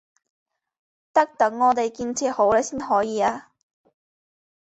[1.13, 3.51] 得等我们建设好了才行啊